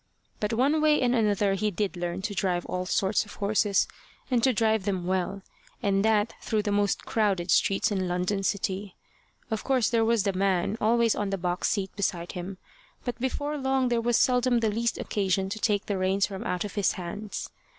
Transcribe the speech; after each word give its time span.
But 0.39 0.53
one 0.53 0.81
way 0.81 0.99
and 0.99 1.13
another 1.13 1.53
he 1.53 1.69
did 1.69 1.95
learn 1.95 2.23
to 2.23 2.33
drive 2.33 2.65
all 2.65 2.87
sorts 2.87 3.23
of 3.23 3.35
horses, 3.35 3.87
and 4.31 4.41
to 4.43 4.51
drive 4.51 4.85
them 4.85 5.05
well, 5.05 5.43
and 5.83 6.03
that 6.03 6.33
through 6.41 6.63
the 6.63 6.71
most 6.71 7.05
crowded 7.05 7.51
streets 7.51 7.91
in 7.91 8.07
London 8.07 8.41
City. 8.41 8.95
Of 9.51 9.63
course 9.63 9.91
there 9.91 10.03
was 10.03 10.23
the 10.23 10.33
man 10.33 10.75
always 10.81 11.13
on 11.13 11.29
the 11.29 11.37
box 11.37 11.69
seat 11.69 11.95
beside 11.95 12.31
him, 12.31 12.57
but 13.05 13.19
before 13.19 13.59
long 13.59 13.89
there 13.89 14.01
was 14.01 14.17
seldom 14.17 14.59
the 14.61 14.71
least 14.71 14.97
occasion 14.97 15.49
to 15.49 15.59
take 15.59 15.85
the 15.85 15.99
reins 15.99 16.25
from 16.25 16.43
out 16.45 16.65
of 16.65 16.73
his 16.73 16.93
hands. 16.93 17.51